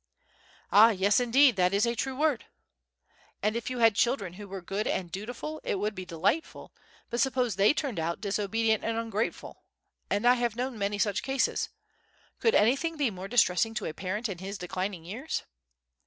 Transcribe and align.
"Ah, 0.71 0.89
yes, 0.89 1.19
indeed! 1.19 1.57
that 1.57 1.75
is 1.75 1.85
a 1.85 1.93
true 1.95 2.15
word." 2.15 2.45
"And 3.43 3.55
if 3.55 3.69
you 3.69 3.77
had 3.77 3.93
children 3.93 4.33
who 4.33 4.47
were 4.47 4.59
good 4.59 4.87
and 4.87 5.11
dutiful, 5.11 5.61
it 5.63 5.75
would 5.77 5.93
be 5.93 6.05
delightful; 6.05 6.73
but 7.11 7.19
suppose 7.21 7.55
they 7.55 7.71
turned 7.71 7.99
out 7.99 8.19
disobedient 8.19 8.83
and 8.83 8.97
ungrateful—and 8.97 10.25
I 10.25 10.33
have 10.33 10.55
known 10.55 10.79
many 10.79 10.97
such 10.97 11.21
cases—could 11.21 12.55
anything 12.55 12.97
be 12.97 13.11
more 13.11 13.27
distressing 13.27 13.75
to 13.75 13.85
a 13.85 13.93
parent 13.93 14.27
in 14.27 14.39
his 14.39 14.57
declining 14.57 15.05
years?" 15.05 15.43